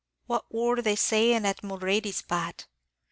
[0.25, 2.65] "What wor they saying at Mulready's, Pat?"